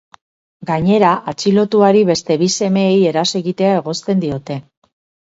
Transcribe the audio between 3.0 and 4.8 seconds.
eraso egitea egozten diote.